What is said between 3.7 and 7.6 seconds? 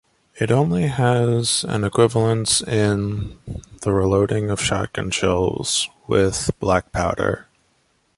the reloading of shotgun shells with black-powder.